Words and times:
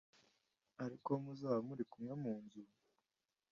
ariko 0.83 1.07
uwo 1.09 1.19
muzaba 1.25 1.59
muri 1.69 1.83
kumwe 1.91 2.13
mu 2.23 2.33
nzu 2.43 2.61